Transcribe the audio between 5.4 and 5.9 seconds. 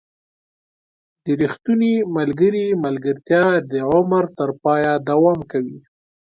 کوي.